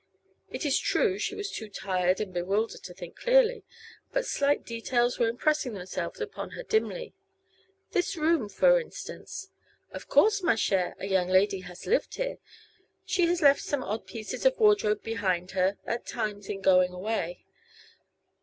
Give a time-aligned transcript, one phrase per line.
[0.49, 3.63] It is true she was too tired and bewildered to think clearly,
[4.11, 7.13] but slight details were impressing themselves upon her dimly.
[7.91, 9.51] "This room, for instance"
[9.93, 12.39] "Of course, ma chere, a young lady has lived here.
[13.05, 17.45] She has left some odd pieces of wardrobe behind her, at times, in going away.